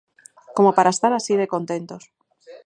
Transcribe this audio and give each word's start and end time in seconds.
¡Como 0.55 0.69
para 0.77 0.93
estar 0.95 1.11
así 1.13 1.33
de 1.37 1.51
contentos! 1.53 2.03